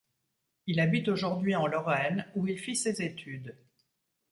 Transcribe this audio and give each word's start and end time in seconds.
Il 0.65 0.79
habite 0.79 1.09
aujourd'hui 1.09 1.55
en 1.55 1.67
Lorraine 1.67 2.25
où 2.33 2.47
il 2.47 2.57
fit 2.57 2.75
ses 2.75 3.03
études. 3.03 3.55